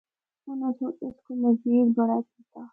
اُناں 0.47 0.73
سنڑ 0.77 0.91
اس 1.05 1.17
کو 1.25 1.31
مزید 1.41 1.87
بڑا 1.97 2.17
کیتا۔ 2.29 2.61